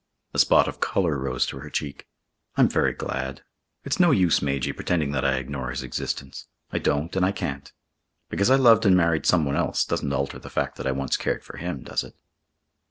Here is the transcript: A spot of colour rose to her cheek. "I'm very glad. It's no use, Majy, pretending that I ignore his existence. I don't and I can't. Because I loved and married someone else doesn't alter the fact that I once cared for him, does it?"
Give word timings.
A 0.33 0.39
spot 0.39 0.67
of 0.67 0.79
colour 0.79 1.15
rose 1.15 1.45
to 1.45 1.59
her 1.59 1.69
cheek. 1.69 2.07
"I'm 2.55 2.67
very 2.67 2.91
glad. 2.91 3.43
It's 3.83 3.99
no 3.99 4.09
use, 4.09 4.39
Majy, 4.39 4.73
pretending 4.75 5.11
that 5.11 5.23
I 5.23 5.35
ignore 5.35 5.69
his 5.69 5.83
existence. 5.83 6.47
I 6.71 6.79
don't 6.79 7.15
and 7.15 7.23
I 7.23 7.31
can't. 7.31 7.71
Because 8.27 8.49
I 8.49 8.55
loved 8.55 8.83
and 8.83 8.97
married 8.97 9.27
someone 9.27 9.55
else 9.55 9.85
doesn't 9.85 10.11
alter 10.11 10.39
the 10.39 10.49
fact 10.49 10.77
that 10.77 10.87
I 10.87 10.91
once 10.91 11.17
cared 11.17 11.43
for 11.43 11.57
him, 11.57 11.83
does 11.83 12.03
it?" 12.03 12.15